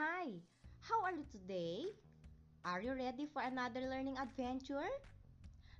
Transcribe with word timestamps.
Hi, 0.00 0.40
how 0.80 1.04
are 1.04 1.12
you 1.12 1.28
today? 1.28 1.84
Are 2.64 2.80
you 2.80 2.96
ready 2.96 3.28
for 3.28 3.44
another 3.44 3.84
learning 3.92 4.16
adventure? 4.16 4.88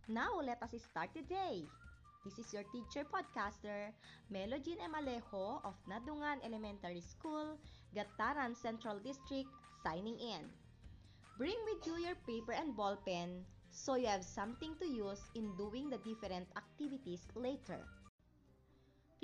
Now, 0.04 0.36
let 0.36 0.60
us 0.60 0.76
start 0.84 1.16
the 1.16 1.24
day. 1.24 1.64
This 2.20 2.36
is 2.36 2.52
your 2.52 2.68
teacher 2.76 3.08
podcaster, 3.08 3.88
Melogene 4.28 4.84
Emalejo 4.84 5.64
of 5.64 5.80
Nadungan 5.88 6.44
Elementary 6.44 7.00
School, 7.00 7.56
Gataran 7.96 8.52
Central 8.52 9.00
District, 9.00 9.48
signing 9.80 10.20
in. 10.20 10.44
Bring 11.40 11.56
with 11.64 11.80
you 11.88 11.96
your 12.04 12.20
paper 12.28 12.52
and 12.52 12.76
ball 12.76 13.00
pen 13.08 13.48
so 13.72 13.96
you 13.96 14.12
have 14.12 14.28
something 14.28 14.76
to 14.76 14.84
use 14.92 15.24
in 15.32 15.56
doing 15.56 15.88
the 15.88 16.04
different 16.04 16.52
activities 16.60 17.24
later. 17.32 17.80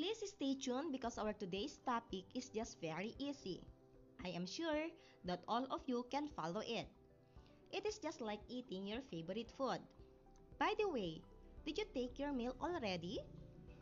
Please 0.00 0.24
stay 0.24 0.56
tuned 0.56 0.96
because 0.96 1.20
our 1.20 1.36
today's 1.36 1.76
topic 1.84 2.24
is 2.32 2.48
just 2.48 2.80
very 2.80 3.12
easy. 3.20 3.60
I 4.24 4.28
am 4.30 4.46
sure 4.46 4.88
that 5.24 5.44
all 5.48 5.66
of 5.70 5.82
you 5.86 6.04
can 6.10 6.28
follow 6.28 6.60
it. 6.60 6.88
It 7.72 7.86
is 7.86 7.98
just 7.98 8.20
like 8.20 8.40
eating 8.48 8.86
your 8.86 9.00
favorite 9.00 9.50
food. 9.50 9.78
By 10.58 10.74
the 10.78 10.88
way, 10.88 11.22
did 11.64 11.78
you 11.78 11.84
take 11.94 12.18
your 12.18 12.32
meal 12.32 12.56
already? 12.60 13.20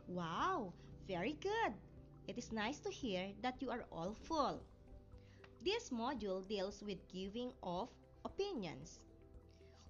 Wow, 0.07 0.73
very 1.07 1.37
good. 1.41 1.73
It 2.27 2.37
is 2.37 2.51
nice 2.51 2.79
to 2.79 2.91
hear 2.91 3.31
that 3.41 3.61
you 3.61 3.71
are 3.71 3.85
all 3.91 4.13
full. 4.13 4.61
This 5.63 5.89
module 5.89 6.47
deals 6.47 6.83
with 6.83 7.07
giving 7.07 7.51
of 7.63 7.89
opinions. 8.25 8.99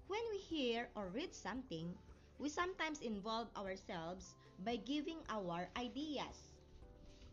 When 0.06 0.22
we 0.30 0.38
hear 0.38 0.88
or 0.94 1.10
read 1.10 1.34
something, 1.34 1.92
we 2.38 2.48
sometimes 2.48 3.00
involve 3.00 3.48
ourselves 3.56 4.34
by 4.64 4.76
giving 4.76 5.18
our 5.28 5.68
ideas. 5.76 6.54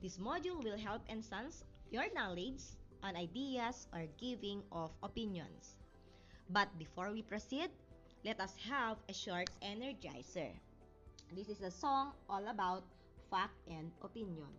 This 0.02 0.18
module 0.18 0.62
will 0.64 0.78
help 0.78 1.02
enhance 1.10 1.64
your 1.92 2.12
knowledge 2.14 2.62
on 3.04 3.16
ideas 3.16 3.88
or 3.94 4.06
giving 4.18 4.64
of 4.72 4.92
opinions. 5.04 5.76
But 6.50 6.70
before 6.78 7.12
we 7.12 7.22
proceed, 7.22 7.70
let 8.24 8.40
us 8.40 8.56
have 8.70 8.98
a 9.10 9.14
short 9.14 9.50
energizer. 9.62 10.54
This 11.34 11.50
is 11.50 11.62
a 11.62 11.72
song 11.72 12.14
all 12.30 12.48
about 12.48 12.84
fact 13.30 13.58
and 13.68 13.92
opinion. 14.02 14.54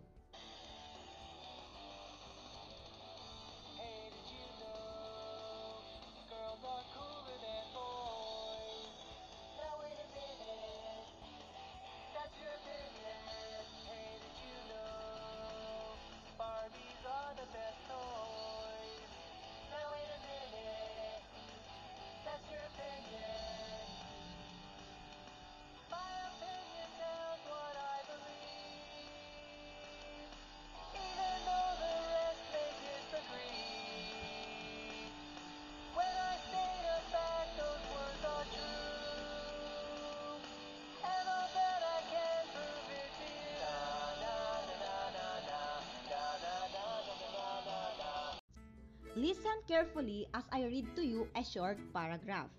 Carefully 49.68 50.26
as 50.34 50.44
I 50.52 50.64
read 50.64 50.86
to 50.96 51.02
you 51.04 51.28
a 51.36 51.44
short 51.44 51.78
paragraph. 51.92 52.50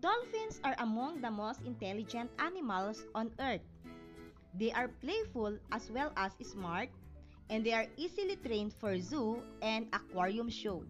Dolphins 0.00 0.60
are 0.64 0.76
among 0.78 1.20
the 1.20 1.30
most 1.30 1.60
intelligent 1.66 2.30
animals 2.38 3.04
on 3.14 3.32
earth. 3.40 3.64
They 4.56 4.72
are 4.72 4.88
playful 4.88 5.58
as 5.72 5.90
well 5.90 6.12
as 6.16 6.32
smart, 6.40 6.88
and 7.50 7.64
they 7.64 7.72
are 7.72 7.86
easily 7.96 8.36
trained 8.36 8.72
for 8.72 8.98
zoo 8.98 9.42
and 9.60 9.88
aquarium 9.92 10.48
show. 10.48 10.84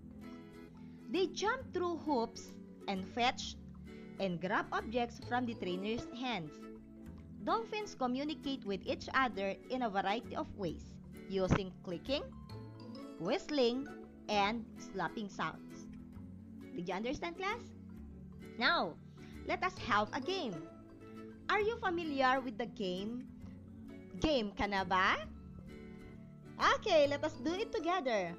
They 1.10 1.26
jump 1.26 1.74
through 1.74 1.98
hoops 2.06 2.54
and 2.86 3.02
fetch 3.02 3.56
and 4.20 4.40
grab 4.40 4.66
objects 4.70 5.18
from 5.26 5.46
the 5.46 5.54
trainer's 5.54 6.06
hands. 6.14 6.52
Dolphins 7.42 7.96
communicate 7.98 8.64
with 8.64 8.84
each 8.86 9.08
other 9.14 9.56
in 9.70 9.82
a 9.82 9.90
variety 9.90 10.36
of 10.36 10.46
ways 10.56 10.94
using 11.28 11.72
clicking, 11.82 12.22
whistling, 13.18 13.88
and 14.30 14.64
slapping 14.78 15.28
sounds. 15.28 15.90
Did 16.74 16.86
you 16.86 16.94
understand, 16.94 17.36
class? 17.36 17.60
Now, 18.56 18.94
let 19.50 19.62
us 19.66 19.74
have 19.84 20.08
a 20.14 20.22
game. 20.22 20.54
Are 21.50 21.60
you 21.60 21.74
familiar 21.82 22.38
with 22.38 22.56
the 22.56 22.70
game? 22.70 23.26
Game 24.22 24.54
ka? 24.54 24.70
Okay, 26.78 27.10
let 27.10 27.24
us 27.26 27.34
do 27.42 27.50
it 27.58 27.74
together. 27.74 28.30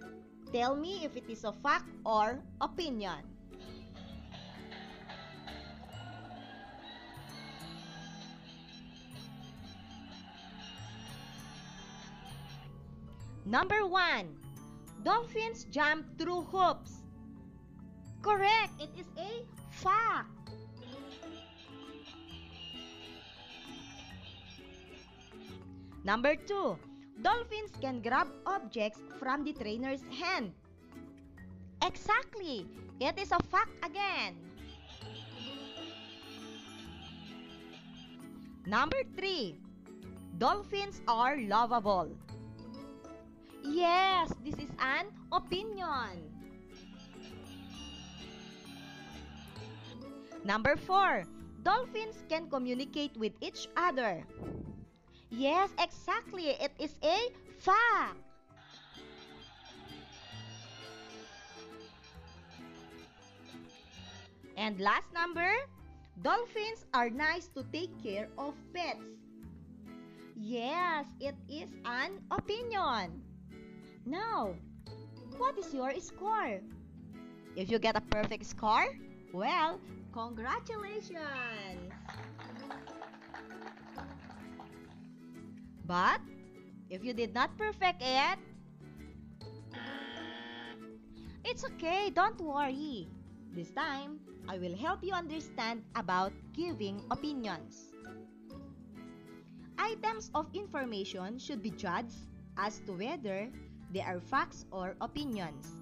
Tell 0.55 0.75
me 0.79 1.03
if 1.03 1.19
it 1.19 1.27
is 1.27 1.43
a 1.43 1.51
fact 1.51 1.91
or 2.05 2.39
opinion. 2.61 3.27
Number 13.43 13.83
1. 13.83 14.40
Dolphins 15.03 15.65
jump 15.71 16.05
through 16.17 16.41
hoops. 16.41 17.01
Correct. 18.21 18.73
It 18.79 18.89
is 18.99 19.07
a 19.17 19.45
fact. 19.71 20.29
Number 26.03 26.35
2. 26.35 26.77
Dolphins 27.21 27.71
can 27.81 28.01
grab 28.01 28.27
objects 28.45 28.99
from 29.19 29.43
the 29.43 29.53
trainer's 29.53 30.01
hand. 30.09 30.51
Exactly. 31.83 32.65
It 32.99 33.17
is 33.17 33.31
a 33.31 33.41
fact 33.49 33.73
again. 33.85 34.35
Number 38.65 39.01
3. 39.15 39.57
Dolphins 40.37 41.01
are 41.07 41.37
lovable. 41.37 42.09
Yes, 43.63 44.33
this 44.43 44.55
is 44.55 44.69
an 44.79 45.07
opinion. 45.31 46.29
Number 50.43 50.75
4. 50.75 51.23
Dolphins 51.63 52.23
can 52.27 52.49
communicate 52.49 53.15
with 53.15 53.33
each 53.41 53.67
other. 53.77 54.25
Yes, 55.29 55.69
exactly. 55.79 56.57
It 56.57 56.73
is 56.79 56.97
a 57.03 57.29
fact. 57.59 58.17
And 64.57 64.79
last 64.79 65.13
number, 65.13 65.49
dolphins 66.21 66.85
are 66.93 67.09
nice 67.09 67.47
to 67.55 67.63
take 67.71 67.93
care 68.03 68.27
of 68.37 68.53
pets. 68.73 69.05
Yes, 70.35 71.05
it 71.19 71.35
is 71.47 71.69
an 71.85 72.19
opinion. 72.29 73.21
Now, 74.05 74.55
what 75.37 75.57
is 75.57 75.73
your 75.73 75.93
score? 75.99 76.59
If 77.55 77.69
you 77.69 77.77
get 77.77 77.95
a 77.95 78.01
perfect 78.01 78.45
score, 78.45 78.87
well, 79.33 79.79
congratulations! 80.11 81.93
But, 85.85 86.21
if 86.89 87.03
you 87.03 87.13
did 87.13 87.33
not 87.33 87.57
perfect 87.57 88.01
it, 88.01 88.39
it's 91.45 91.65
okay, 91.75 92.09
don't 92.09 92.39
worry. 92.41 93.07
This 93.53 93.69
time, 93.71 94.19
I 94.47 94.57
will 94.57 94.75
help 94.75 95.03
you 95.03 95.13
understand 95.13 95.83
about 95.95 96.31
giving 96.53 97.03
opinions. 97.11 97.91
Items 99.77 100.31
of 100.33 100.47
information 100.53 101.37
should 101.37 101.61
be 101.61 101.71
judged 101.71 102.25
as 102.57 102.79
to 102.87 102.93
whether 102.93 103.51
they 103.91 104.01
are 104.01 104.19
facts 104.19 104.65
or 104.71 104.95
opinions. 105.01 105.75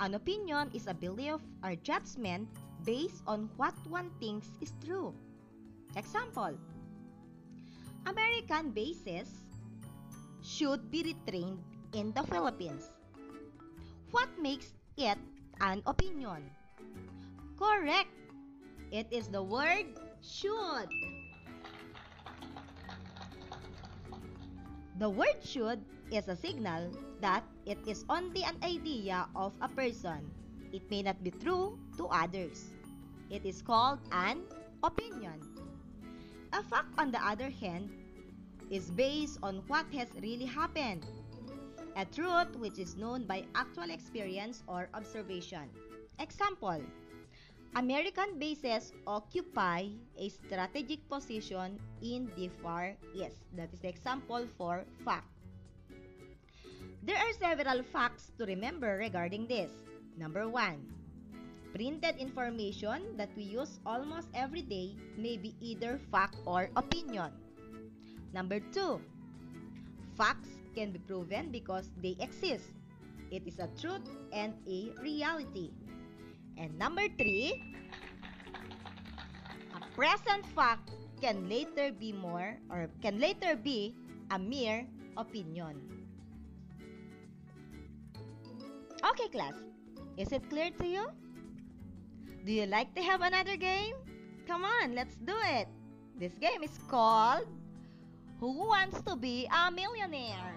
An 0.00 0.14
opinion 0.14 0.70
is 0.72 0.86
a 0.86 0.94
belief 0.94 1.42
or 1.62 1.74
judgment 1.82 2.48
based 2.84 3.22
on 3.26 3.50
what 3.56 3.74
one 3.88 4.10
thinks 4.18 4.50
is 4.60 4.72
true. 4.84 5.14
Example 5.96 6.58
American 8.06 8.70
bases 8.70 9.40
should 10.42 10.90
be 10.90 11.14
retrained 11.14 11.58
in 11.94 12.12
the 12.12 12.22
Philippines. 12.24 12.90
What 14.10 14.28
makes 14.38 14.74
it 14.98 15.18
an 15.60 15.82
opinion? 15.86 16.50
Correct! 17.56 18.10
It 18.92 19.08
is 19.10 19.28
the 19.28 19.42
word 19.42 19.88
should. 20.20 20.90
The 24.96 25.10
word 25.10 25.42
should 25.42 25.82
is 26.12 26.28
a 26.28 26.36
signal 26.36 26.94
that 27.20 27.42
it 27.66 27.78
is 27.86 28.04
only 28.08 28.44
an 28.44 28.54
idea 28.62 29.26
of 29.34 29.52
a 29.60 29.66
person. 29.66 30.30
It 30.72 30.88
may 30.90 31.02
not 31.02 31.18
be 31.22 31.32
true 31.32 31.78
to 31.98 32.06
others. 32.06 32.70
It 33.28 33.44
is 33.44 33.60
called 33.60 33.98
an 34.12 34.46
opinion. 34.84 35.42
A 36.52 36.62
fact, 36.62 36.94
on 36.98 37.10
the 37.10 37.18
other 37.18 37.50
hand, 37.50 37.90
is 38.70 38.90
based 38.90 39.38
on 39.42 39.66
what 39.66 39.86
has 39.90 40.06
really 40.22 40.46
happened. 40.46 41.02
A 41.96 42.04
truth 42.06 42.54
which 42.58 42.78
is 42.78 42.94
known 42.94 43.26
by 43.26 43.44
actual 43.54 43.90
experience 43.90 44.62
or 44.68 44.88
observation. 44.94 45.70
Example, 46.20 46.78
American 47.74 48.38
bases 48.38 48.94
occupy 49.04 49.90
a 50.16 50.28
strategic 50.30 51.02
position 51.10 51.74
in 52.02 52.30
the 52.38 52.46
Far 52.62 52.94
East. 53.18 53.42
That 53.58 53.74
is 53.74 53.80
the 53.82 53.88
example 53.90 54.46
for 54.56 54.86
fact. 55.04 55.26
There 57.02 57.18
are 57.18 57.34
several 57.34 57.82
facts 57.82 58.30
to 58.38 58.46
remember 58.46 58.94
regarding 58.96 59.50
this. 59.50 59.74
Number 60.16 60.46
one, 60.46 60.86
printed 61.74 62.14
information 62.22 63.18
that 63.18 63.34
we 63.34 63.42
use 63.42 63.82
almost 63.84 64.30
every 64.38 64.62
day 64.62 64.94
may 65.18 65.36
be 65.36 65.58
either 65.58 65.98
fact 66.14 66.38
or 66.46 66.70
opinion. 66.78 67.34
Number 68.32 68.62
two, 68.70 69.02
facts 70.14 70.48
can 70.78 70.94
be 70.94 71.02
proven 71.02 71.50
because 71.50 71.90
they 71.98 72.14
exist. 72.22 72.70
It 73.34 73.42
is 73.50 73.58
a 73.58 73.66
truth 73.74 74.06
and 74.30 74.54
a 74.70 74.94
reality. 75.02 75.74
And 76.56 76.78
number 76.78 77.08
three, 77.18 77.62
a 79.74 79.80
present 79.94 80.46
fact 80.54 80.90
can 81.20 81.48
later 81.48 81.90
be 81.92 82.12
more 82.12 82.56
or 82.70 82.88
can 83.02 83.18
later 83.18 83.56
be 83.56 83.94
a 84.30 84.38
mere 84.38 84.86
opinion. 85.16 85.80
Okay, 89.04 89.28
class. 89.28 89.54
Is 90.16 90.32
it 90.32 90.48
clear 90.48 90.70
to 90.78 90.86
you? 90.86 91.10
Do 92.44 92.52
you 92.52 92.66
like 92.66 92.94
to 92.94 93.02
have 93.02 93.20
another 93.20 93.56
game? 93.56 93.96
Come 94.46 94.64
on, 94.64 94.94
let's 94.94 95.16
do 95.16 95.34
it. 95.56 95.68
This 96.16 96.32
game 96.38 96.62
is 96.62 96.78
called 96.88 97.48
Who 98.38 98.68
Wants 98.68 99.02
to 99.02 99.16
Be 99.16 99.48
a 99.50 99.70
Millionaire? 99.70 100.53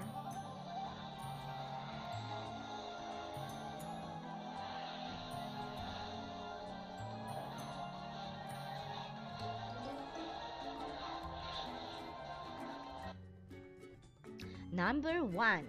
Number 14.78 15.26
1. 15.26 15.66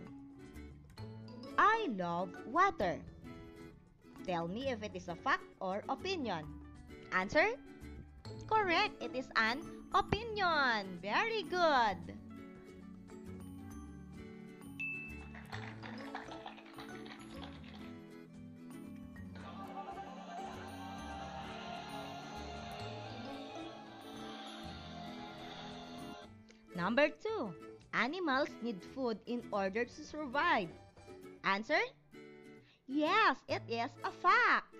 I 1.57 1.89
love 1.97 2.29
water. 2.45 3.01
Tell 4.29 4.47
me 4.47 4.69
if 4.69 4.85
it 4.85 4.93
is 4.93 5.09
a 5.09 5.17
fact 5.17 5.49
or 5.65 5.81
opinion. 5.89 6.45
Answer? 7.17 7.57
Correct, 8.45 9.01
it 9.01 9.17
is 9.17 9.25
an 9.41 9.65
opinion. 9.95 11.01
Very 11.01 11.41
good. 11.49 11.97
Number 26.77 27.09
2. 27.09 27.68
Animals 27.93 28.49
need 28.63 28.83
food 28.95 29.19
in 29.27 29.43
order 29.53 29.85
to 29.85 30.01
survive. 30.05 30.69
Answer? 31.45 31.81
Yes, 32.87 33.37
it 33.49 33.63
is 33.69 33.91
a 34.05 34.11
fact. 34.11 34.75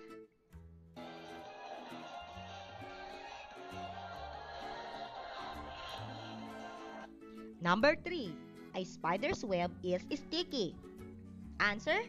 Number 7.61 7.95
3. 8.05 8.31
A 8.75 8.83
spider's 8.85 9.43
web 9.43 9.71
is 9.83 10.01
sticky. 10.15 10.75
Answer? 11.59 11.99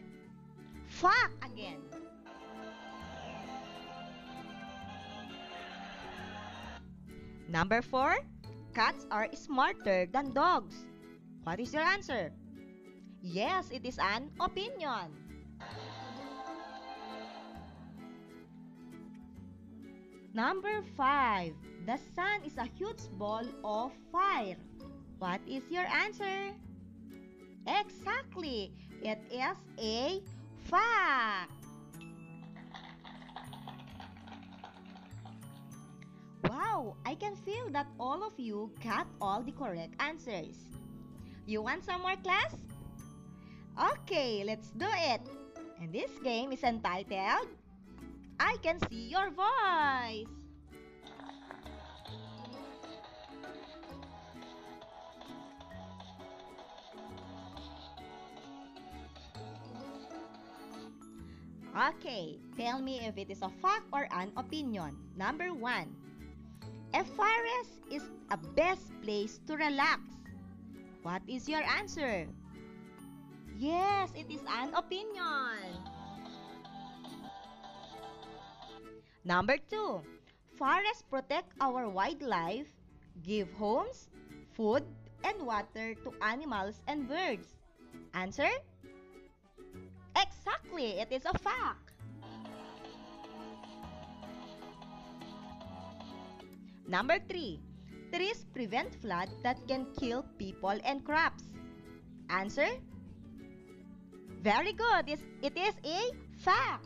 Fact 0.87 1.33
again. 1.43 1.81
Number 7.49 7.81
4. 7.81 8.15
Cats 8.73 9.05
are 9.11 9.27
smarter 9.35 10.07
than 10.07 10.31
dogs. 10.31 10.85
What 11.43 11.59
is 11.59 11.73
your 11.73 11.81
answer? 11.81 12.31
Yes, 13.21 13.69
it 13.71 13.85
is 13.85 13.97
an 13.97 14.29
opinion. 14.39 15.09
Number 20.33 20.81
5. 20.95 21.53
The 21.85 21.97
sun 22.15 22.45
is 22.45 22.57
a 22.57 22.69
huge 22.77 23.09
ball 23.17 23.43
of 23.63 23.91
fire. 24.11 24.57
What 25.17 25.41
is 25.49 25.63
your 25.69 25.85
answer? 25.85 26.53
Exactly. 27.65 28.71
It 29.01 29.19
is 29.33 29.57
a 29.81 30.21
fact. 30.69 31.51
Wow, 36.47 36.95
I 37.05 37.15
can 37.15 37.35
feel 37.35 37.69
that 37.71 37.87
all 37.99 38.23
of 38.23 38.33
you 38.37 38.71
got 38.83 39.07
all 39.19 39.41
the 39.41 39.51
correct 39.51 39.95
answers. 39.99 40.80
You 41.45 41.61
want 41.61 41.83
some 41.83 42.01
more 42.01 42.15
class? 42.21 42.55
Okay, 43.75 44.43
let's 44.45 44.69
do 44.77 44.87
it. 44.87 45.21
And 45.81 45.91
this 45.91 46.11
game 46.23 46.51
is 46.51 46.63
entitled 46.63 47.49
I 48.39 48.57
Can 48.61 48.77
See 48.89 49.09
Your 49.09 49.29
Voice. 49.33 50.29
Okay, 61.71 62.37
tell 62.57 62.81
me 62.81 62.99
if 63.01 63.17
it 63.17 63.31
is 63.31 63.41
a 63.41 63.49
fact 63.61 63.87
or 63.93 64.05
an 64.11 64.29
opinion. 64.37 64.93
Number 65.17 65.53
one, 65.53 65.95
a 66.93 67.03
forest 67.03 67.81
is 67.89 68.03
a 68.29 68.37
best 68.37 68.93
place 69.01 69.39
to 69.47 69.55
relax. 69.55 70.20
What 71.01 71.21
is 71.27 71.49
your 71.49 71.65
answer? 71.65 72.27
Yes, 73.57 74.13
it 74.13 74.29
is 74.29 74.41
an 74.45 74.73
opinion. 74.73 75.81
Number 79.25 79.57
two, 79.57 80.01
forests 80.57 81.01
protect 81.09 81.53
our 81.61 81.89
wildlife, 81.89 82.69
give 83.25 83.49
homes, 83.53 84.09
food, 84.53 84.85
and 85.23 85.41
water 85.45 85.93
to 85.93 86.09
animals 86.21 86.81
and 86.87 87.09
birds. 87.09 87.57
Answer? 88.13 88.49
Exactly, 90.15 91.01
it 91.01 91.09
is 91.11 91.25
a 91.25 91.37
fact. 91.37 91.93
Number 96.87 97.17
three, 97.29 97.61
trees 98.11 98.45
prevent 98.53 98.93
flood 99.01 99.29
that 99.43 99.57
can 99.67 99.85
kill 99.99 100.25
people 100.37 100.77
and 100.83 101.03
crops. 101.03 101.43
Answer? 102.29 102.67
Very 104.41 104.73
good. 104.73 105.07
It's, 105.07 105.23
it 105.41 105.57
is 105.57 105.75
a 105.85 106.11
fact. 106.37 106.85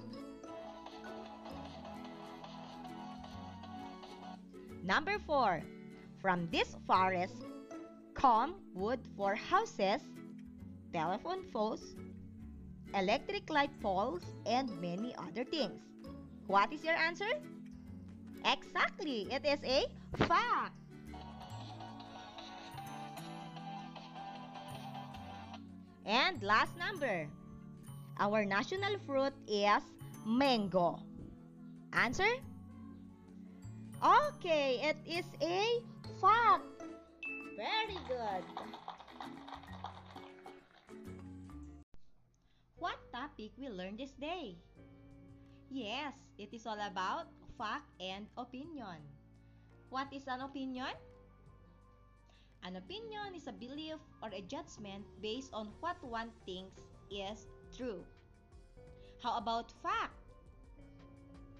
Number 4.83 5.17
four, 5.25 5.61
from 6.21 6.47
this 6.51 6.75
forest 6.85 7.33
come 8.13 8.55
wood 8.73 8.99
for 9.17 9.35
houses, 9.35 10.01
telephone 10.93 11.43
poles, 11.51 11.95
electric 12.93 13.49
light 13.49 13.71
poles, 13.81 14.23
and 14.45 14.69
many 14.79 15.15
other 15.17 15.43
things. 15.43 15.81
What 16.47 16.71
is 16.71 16.83
your 16.83 16.93
answer? 16.95 17.29
Exactly, 18.45 19.27
it 19.31 19.43
is 19.45 19.59
a 19.63 19.85
fact. 20.25 20.84
And 26.05 26.41
last 26.43 26.77
number. 26.77 27.27
Our 28.21 28.45
national 28.45 29.01
fruit 29.09 29.33
is 29.49 29.81
mango. 30.25 31.01
Answer? 31.91 32.29
Okay, 33.99 34.85
it 34.85 34.97
is 35.01 35.25
a 35.41 35.81
fact. 36.21 36.63
Very 37.57 37.97
good. 38.05 38.43
What 42.77 43.01
topic 43.11 43.57
we 43.57 43.67
learned 43.67 43.97
this 43.97 44.13
day? 44.13 44.61
Yes, 45.73 46.13
it 46.37 46.53
is 46.53 46.67
all 46.69 46.77
about 46.79 47.33
fact 47.57 47.89
and 47.97 48.29
opinion. 48.37 49.01
What 49.89 50.13
is 50.13 50.27
an 50.27 50.41
opinion? 50.45 50.93
An 52.63 52.75
opinion 52.75 53.35
is 53.35 53.47
a 53.47 53.51
belief 53.51 53.99
or 54.23 54.29
a 54.29 54.41
judgment 54.41 55.05
based 55.21 55.51
on 55.53 55.71
what 55.79 55.97
one 56.03 56.31
thinks 56.45 56.81
is 57.11 57.47
true. 57.75 58.03
How 59.21 59.37
about 59.37 59.71
fact? 59.83 60.15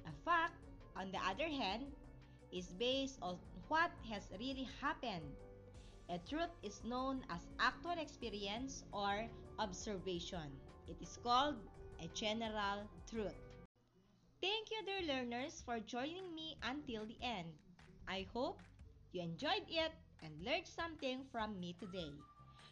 A 0.06 0.14
fact, 0.24 0.56
on 0.96 1.12
the 1.12 1.20
other 1.20 1.48
hand, 1.48 1.86
is 2.52 2.68
based 2.80 3.18
on 3.22 3.38
what 3.68 3.92
has 4.10 4.30
really 4.40 4.68
happened. 4.82 5.26
A 6.10 6.20
truth 6.30 6.54
is 6.62 6.82
known 6.86 7.26
as 7.30 7.42
actual 7.60 7.98
experience 7.98 8.84
or 8.92 9.26
observation. 9.58 10.54
It 10.88 10.98
is 11.02 11.18
called 11.24 11.58
a 12.00 12.08
general 12.14 12.86
truth. 13.10 13.34
Thank 14.42 14.70
you, 14.70 14.86
dear 14.86 15.16
learners, 15.16 15.64
for 15.66 15.80
joining 15.80 16.36
me 16.36 16.58
until 16.62 17.06
the 17.06 17.18
end. 17.26 17.50
I 18.08 18.28
hope 18.34 18.60
you 19.12 19.24
enjoyed 19.24 19.66
it 19.68 19.92
and 20.26 20.34
learned 20.42 20.66
something 20.66 21.22
from 21.32 21.60
me 21.62 21.78
today. 21.78 22.10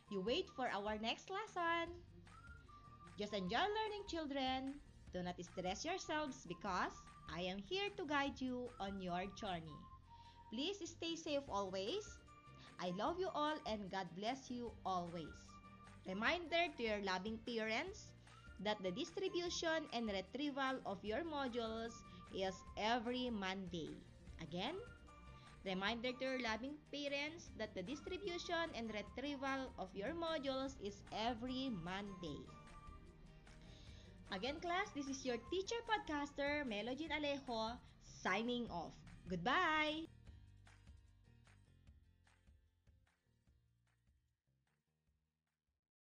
You 0.10 0.22
wait 0.26 0.50
for 0.58 0.66
our 0.68 0.98
next 0.98 1.30
lesson. 1.30 1.94
Just 3.18 3.34
enjoy 3.34 3.62
learning, 3.62 4.06
children. 4.10 4.82
Do 5.14 5.22
not 5.22 5.38
stress 5.46 5.86
yourselves 5.86 6.46
because 6.50 6.98
I 7.30 7.42
am 7.46 7.62
here 7.62 7.90
to 7.98 8.06
guide 8.10 8.42
you 8.42 8.74
on 8.82 9.00
your 9.00 9.30
journey. 9.38 9.78
Please 10.52 10.82
stay 10.90 11.16
safe 11.16 11.46
always. 11.50 12.18
I 12.82 12.90
love 12.98 13.20
you 13.20 13.30
all 13.34 13.58
and 13.70 13.90
God 13.92 14.10
bless 14.18 14.50
you 14.50 14.74
always. 14.86 15.38
Reminder 16.08 16.74
to 16.78 16.84
your 16.84 17.02
loving 17.06 17.38
parents 17.46 18.10
that 18.60 18.82
the 18.82 18.92
distribution 18.92 19.86
and 19.94 20.10
retrieval 20.10 20.82
of 20.86 20.98
your 21.06 21.22
modules 21.24 21.94
is 22.34 22.56
every 22.78 23.30
Monday. 23.30 23.94
Again, 24.42 24.76
reminder 25.66 26.12
to 26.14 26.24
your 26.26 26.40
loving 26.42 26.76
parents 26.92 27.50
that 27.58 27.74
the 27.76 27.84
distribution 27.84 28.70
and 28.76 28.92
retrieval 28.94 29.72
of 29.80 29.90
your 29.96 30.14
modules 30.14 30.76
is 30.84 31.02
every 31.12 31.70
Monday. 31.84 32.44
Again, 34.32 34.60
class, 34.60 34.90
this 34.96 35.08
is 35.08 35.26
your 35.26 35.38
teacher 35.50 35.80
podcaster, 35.88 36.66
Melogene 36.68 37.12
Alejo, 37.12 37.78
signing 38.04 38.68
off. 38.70 38.94
Goodbye! 39.30 40.08